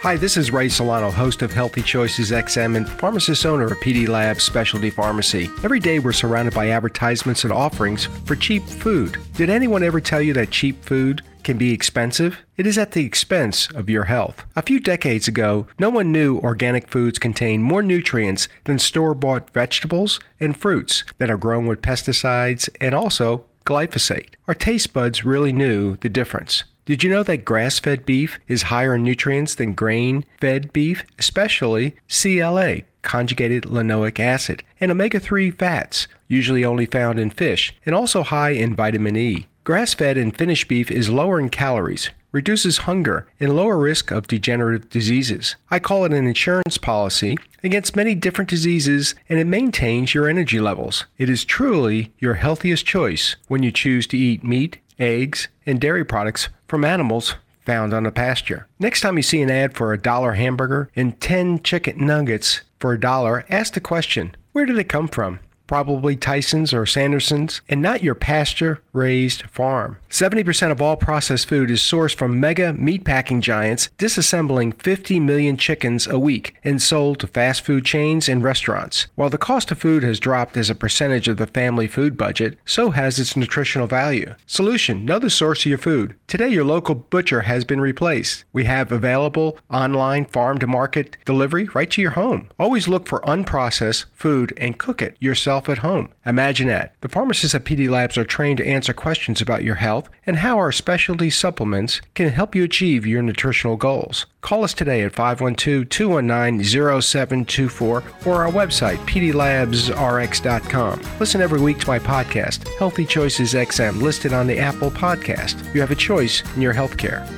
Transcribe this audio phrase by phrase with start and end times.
[0.00, 4.08] Hi, this is Ray Solano, host of Healthy Choices XM and pharmacist owner of PD
[4.08, 5.50] Labs Specialty Pharmacy.
[5.62, 9.18] Every day we're surrounded by advertisements and offerings for cheap food.
[9.34, 12.38] Did anyone ever tell you that cheap food can be expensive?
[12.56, 14.42] It is at the expense of your health.
[14.56, 19.50] A few decades ago, no one knew organic foods contain more nutrients than store bought
[19.50, 24.28] vegetables and fruits that are grown with pesticides and also glyphosate.
[24.48, 26.64] Our taste buds really knew the difference.
[26.86, 31.04] Did you know that grass fed beef is higher in nutrients than grain fed beef,
[31.18, 37.94] especially CLA, conjugated linoleic acid, and omega 3 fats, usually only found in fish, and
[37.94, 39.46] also high in vitamin E?
[39.64, 44.26] Grass fed and finished beef is lower in calories, reduces hunger, and lower risk of
[44.26, 45.56] degenerative diseases.
[45.70, 50.60] I call it an insurance policy against many different diseases and it maintains your energy
[50.60, 51.04] levels.
[51.18, 56.04] It is truly your healthiest choice when you choose to eat meat, eggs, and dairy
[56.04, 57.34] products from animals
[57.66, 58.68] found on a pasture.
[58.78, 62.92] Next time you see an ad for a dollar hamburger and 10 chicken nuggets for
[62.92, 65.40] a dollar, ask the question where did it come from?
[65.70, 69.96] probably Tyson's or Sanderson's, and not your pasture raised farm.
[70.10, 76.08] 70% of all processed food is sourced from mega meatpacking giants disassembling 50 million chickens
[76.08, 79.06] a week and sold to fast food chains and restaurants.
[79.14, 82.58] While the cost of food has dropped as a percentage of the family food budget,
[82.66, 84.34] so has its nutritional value.
[84.48, 86.16] Solution Know the source of your food.
[86.26, 88.42] Today, your local butcher has been replaced.
[88.52, 92.48] We have available online farm to market delivery right to your home.
[92.58, 96.12] Always look for unprocessed food and cook it yourself yourself at home.
[96.26, 96.94] Imagine that.
[97.00, 100.58] The pharmacists at PD Labs are trained to answer questions about your health and how
[100.58, 104.26] our specialty supplements can help you achieve your nutritional goals.
[104.40, 111.00] Call us today at 512 219 0724 or our website, pdlabsrx.com.
[111.20, 115.56] Listen every week to my podcast, Healthy Choices XM, listed on the Apple Podcast.
[115.74, 117.28] You have a choice in your healthcare.